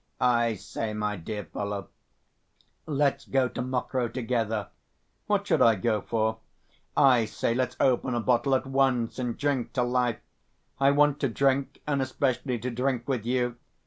[0.19, 1.89] "I say, my dear fellow,
[2.87, 4.69] let's go to Mokroe together."
[5.27, 6.39] "What should I go for?"
[6.97, 10.17] "I say, let's open a bottle at once, and drink to life!
[10.79, 13.57] I want to drink, and especially to drink with you.